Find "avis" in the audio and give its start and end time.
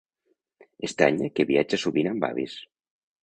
2.31-2.57